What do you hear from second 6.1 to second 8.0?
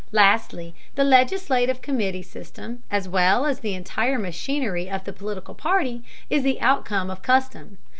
is the outcome of custom.